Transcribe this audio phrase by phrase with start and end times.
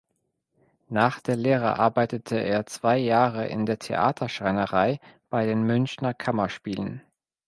[0.89, 7.03] Nach der Lehre arbeitete er zwei Jahre in der Theaterschreinerei bei den Münchner Kammerspielen.